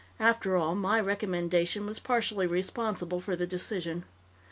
"After 0.19 0.55
all, 0.57 0.73
my 0.73 0.99
recommendation 0.99 1.85
was 1.85 1.99
partially 1.99 2.47
responsible 2.47 3.21
for 3.21 3.35
the 3.35 3.45
decision." 3.45 4.03